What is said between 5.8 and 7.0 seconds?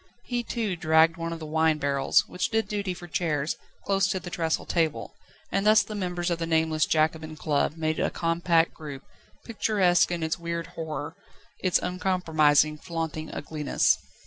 the members of the nameless